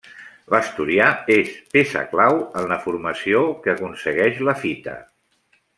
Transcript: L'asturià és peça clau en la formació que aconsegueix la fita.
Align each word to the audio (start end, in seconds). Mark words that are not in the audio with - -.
L'asturià 0.53 1.09
és 1.35 1.51
peça 1.75 2.03
clau 2.15 2.41
en 2.63 2.67
la 2.73 2.79
formació 2.87 3.45
que 3.67 3.73
aconsegueix 3.77 4.45
la 4.51 4.57
fita. 4.65 4.99